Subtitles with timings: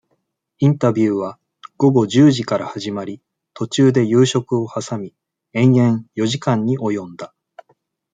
[0.57, 1.37] インタビューは、
[1.77, 3.21] 午後十時から始まり、
[3.53, 5.13] 途中で夕食をはさみ、
[5.53, 7.35] 延々、四時間に及んだ。